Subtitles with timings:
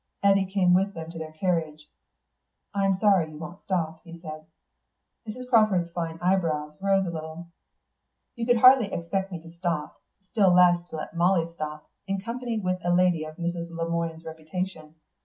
[0.23, 1.87] Eddy came with them to their carriage.
[2.73, 4.47] "I'm sorry you won't stop," he said.
[5.29, 5.47] Mrs.
[5.47, 7.49] Crawford's fine eyebrows rose a little.
[8.35, 10.01] "You could hardly expect me to stop,
[10.31, 13.69] still less to let Molly stop, in company with a lady of Mrs.
[13.69, 14.95] Le Moine's reputation.